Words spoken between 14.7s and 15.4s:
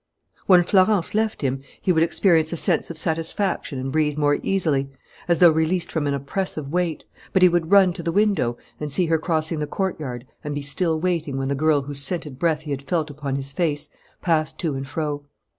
and fro.